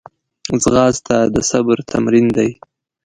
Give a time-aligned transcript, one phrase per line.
[0.61, 2.49] ځغاسته د صبر تمرین دی